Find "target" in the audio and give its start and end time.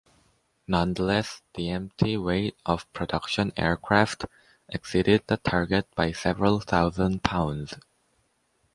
5.37-5.85